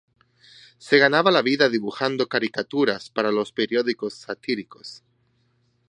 [0.79, 5.03] Se ganaba la vida dibujando caricaturas para los periódicos satíricos.